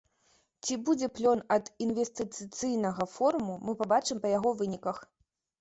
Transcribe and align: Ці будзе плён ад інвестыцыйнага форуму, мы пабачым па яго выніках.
Ці 0.67 0.77
будзе 0.87 1.09
плён 1.17 1.43
ад 1.57 1.69
інвестыцыйнага 1.87 3.07
форуму, 3.17 3.59
мы 3.69 3.79
пабачым 3.83 4.17
па 4.25 4.33
яго 4.37 4.59
выніках. 4.65 4.97